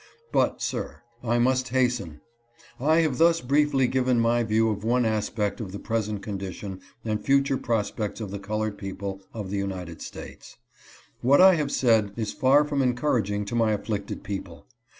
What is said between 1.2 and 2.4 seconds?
I must hasten.